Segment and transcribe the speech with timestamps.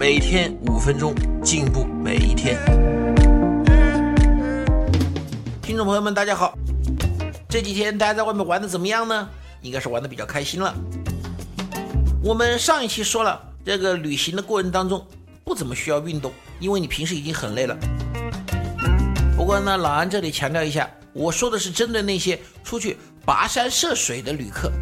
[0.00, 1.14] 每天五分钟，
[1.44, 2.56] 进步每一天。
[5.60, 6.56] 听众朋友们，大家好，
[7.50, 9.28] 这几天大家在外面玩的怎么样呢？
[9.60, 10.74] 应该是玩的比较开心了。
[12.24, 15.06] 我们上一期说了，这个旅行的过程当中
[15.44, 17.76] 不怎么需要运动，因为你平时已经很累了。
[19.36, 24.72] 不过呢，老安这里强调一下，我说的是针对那些出去跋山涉水的旅客。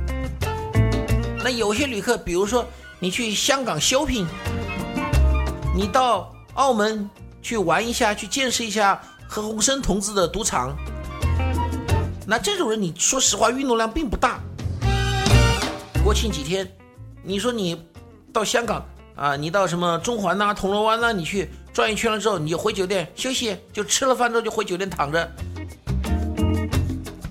[1.42, 2.64] 那有些旅客，比如说
[3.00, 4.26] 你去香港 shopping，
[5.78, 7.08] 你到澳门
[7.40, 10.76] 去玩一下，去见识一下何鸿燊同志的赌场，
[12.26, 14.40] 那这种人，你说实话运动量并不大。
[16.02, 16.68] 国庆几天，
[17.22, 17.80] 你说你
[18.32, 25.30] 到香港啊，你到什么中环呐、铜锣湾呐，你去转一圈了之后，你就回酒店休息，就吃了饭之后就回酒店躺着。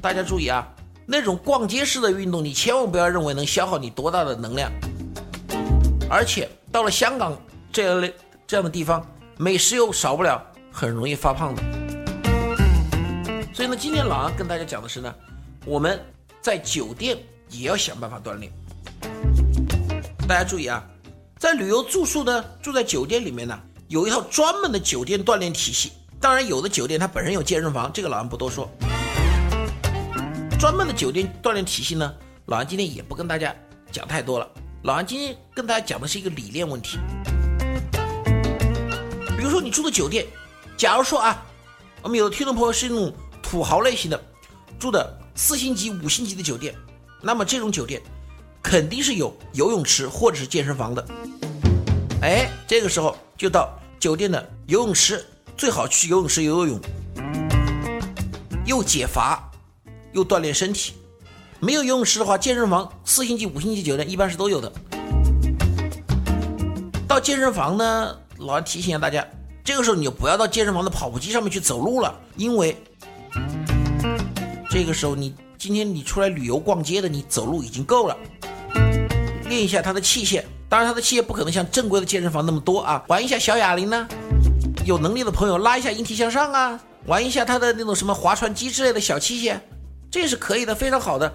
[0.01, 0.65] 大家注意啊！
[1.05, 4.71] 那种逛街式的运动，你千万不要认为能消耗你多大的能量。
[6.09, 7.37] 而且到了香港
[7.73, 8.13] 这类
[8.47, 11.61] 这样的地方，美食又少不了，很容易发胖的。
[13.53, 15.13] 所以呢，今天老安跟大家讲的是呢，
[15.65, 15.99] 我们
[16.39, 17.17] 在酒店
[17.49, 18.49] 也要想办法锻炼。
[20.25, 20.81] 大家注意啊，
[21.37, 23.59] 在旅游住宿呢，住在酒店里面呢，
[23.89, 25.91] 有一套专门的酒店锻炼体系。
[26.21, 28.69] 当然，有的酒店它本身有健身房，这个老安不多说。
[30.57, 32.13] 专门的酒店锻炼体系呢，
[32.45, 33.53] 老安今天也不跟大家
[33.91, 34.49] 讲太多了。
[34.83, 36.97] 老安今天跟大家讲的是一个理念问题。
[39.37, 40.25] 比如说你住的酒店，
[40.75, 41.45] 假如说啊，
[42.01, 44.19] 我们有的听众朋友是那种土豪类型的，
[44.79, 46.73] 住的四星级、五星级的酒店，
[47.21, 48.01] 那么这种酒店
[48.63, 51.05] 肯定是有游泳池或者是健身房的。
[52.23, 55.23] 哎，这个时候就到酒店的游泳池，
[55.55, 56.81] 最好去游泳池游游泳，
[58.65, 59.43] 又解乏。
[60.13, 60.93] 又锻炼身体，
[61.59, 64.71] 没有游泳池的话，健身房四星级、五星级酒店一般是都有的。
[67.07, 69.25] 到健身房呢，老安提醒一下大家，
[69.63, 72.77] 这个时候你就不要到健身房的跑步机上面去走路了，因为
[74.69, 78.15] 这个时候你今天你出来旅游逛街的，你走路已经够了。
[79.49, 84.07] 练一下他的器械，当然他的器械不可能像正规的健身房那么多啊，玩一下小哑铃呢，
[84.85, 89.57] 有能力的朋友拉一下引体向上啊，玩一下他的那种什么划船机之类的小器械。
[90.11, 91.33] 这也是可以的，非常好的，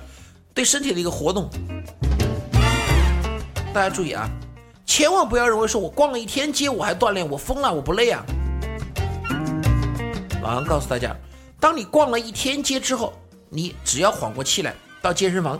[0.54, 1.50] 对身体的一个活动。
[3.74, 4.28] 大家注意啊，
[4.94, 8.22] 千万不要认为说我逛了一天街我还锻炼，我疯了，我不累啊。
[10.42, 11.16] 老安告诉大家，
[11.58, 13.14] 当你逛了一天街之后，
[13.48, 15.58] 你只要缓过气来，到健身房，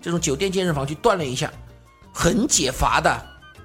[0.00, 1.52] 这种酒店健身房去锻炼一下，
[2.14, 3.14] 很解乏的，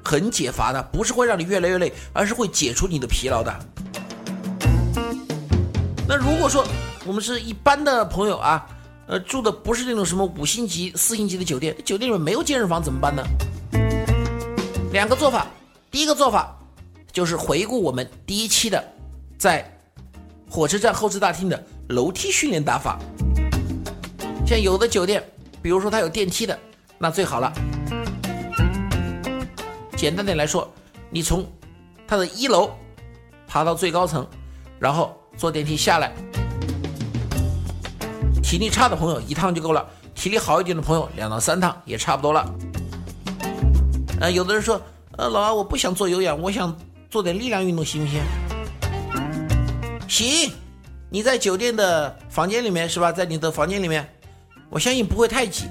[0.03, 3.59] 很解乏的，不是会让你越来越累，而是会解除你的疲劳的。
[6.05, 6.67] 那如果说
[7.05, 8.67] 我们是一般的朋友啊。
[9.09, 13.23] 呃，住的不是那种什么五星级、四星级的酒店，酒店里面没有健身房怎么办呢？
[14.91, 15.45] 两个做法，
[15.91, 16.57] 第一个做法
[17.11, 18.83] 就是回顾我们第一期的
[19.37, 19.69] 在
[20.49, 22.97] 火车站候车大厅的楼梯训练打法。
[24.45, 25.21] 像有的酒店，
[25.61, 26.57] 比如说它有电梯的，
[26.97, 27.51] 那最好了。
[29.97, 30.71] 简单点来说，
[31.09, 31.45] 你从
[32.07, 32.71] 它的一楼
[33.45, 34.25] 爬到最高层，
[34.79, 36.13] 然后坐电梯下来。
[38.41, 42.49] 体力差的朋友一趟就够了，体力好一点的朋友两到三趟也差不多了。
[44.19, 44.81] 呃，有的人说，
[45.17, 46.75] 呃，老王我不想做有氧，我想
[47.09, 48.21] 做点力量运动，行不行？
[50.07, 50.51] 行，
[51.09, 53.11] 你在酒店的房间里面是吧？
[53.11, 54.07] 在你的房间里面，
[54.69, 55.65] 我相信不会太挤。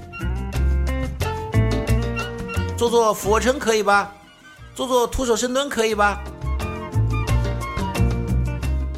[2.76, 4.12] 做做俯卧撑可以吧？
[4.74, 6.22] 做做徒手深蹲可以吧？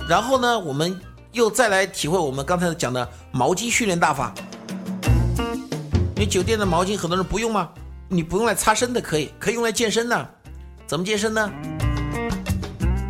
[0.09, 1.00] 然后呢，我们。
[1.33, 4.33] 又再来体会我们刚才讲的毛巾训练大法。
[6.17, 7.69] 你酒店的毛巾很多人不用吗？
[8.11, 10.27] 你不用来擦身的可以，可以用来健身呢。
[10.87, 11.51] 怎么健身呢？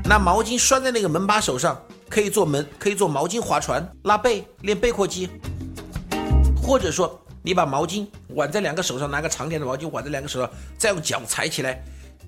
[0.05, 5.29] 拿毛巾拴在那个门把手上，可以做门，可以做毛巾划船、拉背、练背阔肌。
[6.61, 11.81] 或者说，你把毛巾挽在两个手上，拿个长点的毛巾挽在两个手上，再用脚踩起来，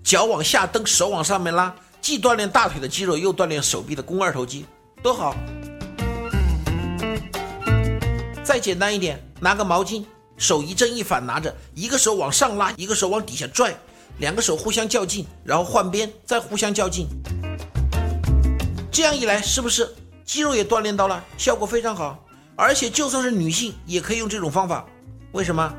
[0.05, 4.65] 脚往下蹬，手往上面拉，既锻炼大腿的肌肉，又锻炼手臂的肱二头肌，
[5.03, 5.35] 多好。
[8.45, 10.05] 再简单一点，拿个毛巾，
[10.41, 13.77] 手一正一反拿着，一个手往上拉，一个手往底下拽，
[14.21, 17.07] 两个手互相较劲，然后换边，再互相较劲。
[18.91, 19.95] 这样一来，是不是
[20.25, 22.19] 肌肉也锻炼到了，效果非常好？
[22.57, 24.87] 而且就算是女性也可以用这种方法，
[25.33, 25.71] 为什么？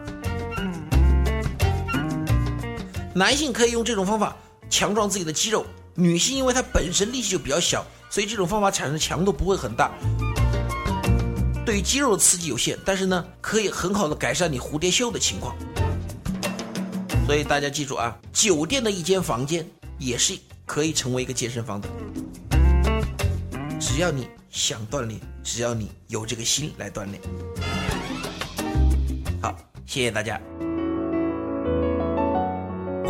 [3.16, 4.38] 男性可以用这种方法
[4.70, 5.66] 强壮自己的肌肉，
[5.96, 9.92] 女性因为她本身力气就比较小，所以这种方法产生的强度不会很大，
[11.72, 15.56] 对于肌肉的刺激有限，但是呢，可以很好的改善你蝴蝶袖的情况。
[17.26, 19.66] 所以大家记住啊，酒店的一间房间
[19.98, 21.88] 也是可以成为一个健身房的，
[23.80, 27.22] 只要你想锻炼，只要你有这个心来锻炼。
[29.42, 30.42] 好，谢谢大家。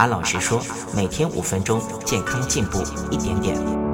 [0.00, 0.62] 安老师说，
[0.96, 3.89] 每天五分钟，健康进步一点点。